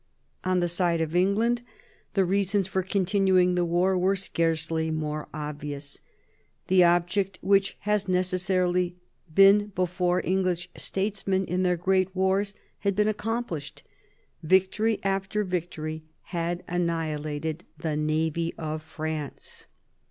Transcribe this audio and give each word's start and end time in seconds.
On 0.43 0.61
the 0.61 0.67
side 0.67 0.99
of 0.99 1.15
England, 1.15 1.61
the 2.15 2.25
reasons 2.25 2.65
for 2.65 2.81
continuing 2.81 3.53
the 3.53 3.63
war 3.63 3.95
were 3.95 4.15
scarcely 4.15 4.89
more 4.89 5.27
obvious. 5.31 6.01
The 6.69 6.83
object 6.83 7.37
which 7.43 7.77
has 7.81 8.07
necessarily 8.07 8.95
been 9.31 9.67
before 9.75 10.19
English 10.25 10.71
statesmen 10.75 11.45
in 11.45 11.61
their 11.61 11.77
great 11.77 12.15
wars 12.15 12.55
had 12.79 12.95
been 12.95 13.07
accomplished. 13.07 13.83
Victory 14.41 14.99
after 15.03 15.43
victory 15.43 16.01
had 16.33 16.63
annihilated 16.67 17.63
the 17.77 17.95
navy 17.95 18.55
of 18.57 18.81
France. 18.81 19.67